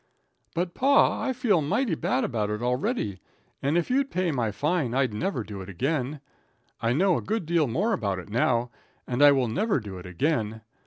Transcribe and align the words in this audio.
"But, 0.55 0.73
pa, 0.73 1.21
I 1.21 1.31
feel 1.31 1.61
mighty 1.61 1.93
bad 1.93 2.23
about 2.23 2.49
it 2.49 2.63
already, 2.63 3.19
and 3.61 3.77
if 3.77 3.91
you'd 3.91 4.09
pay 4.09 4.31
my 4.31 4.49
fine 4.49 4.95
I'd 4.95 5.13
never 5.13 5.43
do 5.43 5.61
it 5.61 5.69
again. 5.69 6.21
I 6.81 6.91
know 6.91 7.17
a 7.19 7.21
good 7.21 7.45
deal 7.45 7.67
more 7.67 7.93
about 7.93 8.17
it 8.17 8.27
now, 8.31 8.71
and 9.05 9.21
I 9.21 9.31
will 9.31 9.47
never 9.47 9.79
do 9.79 9.99
it 9.99 10.07
again. 10.07 10.61